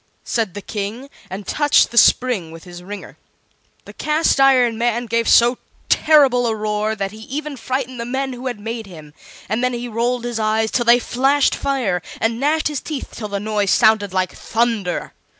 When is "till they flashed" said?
10.71-11.53